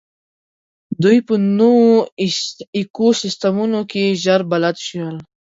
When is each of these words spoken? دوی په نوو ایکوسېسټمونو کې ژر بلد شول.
دوی 1.03 1.17
په 1.27 1.35
نوو 1.57 1.89
ایکوسېسټمونو 2.77 3.79
کې 3.91 4.03
ژر 4.23 4.41
بلد 4.51 4.75
شول. 4.87 5.15